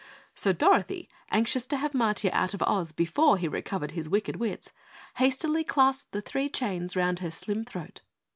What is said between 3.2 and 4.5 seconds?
he recovered his wicked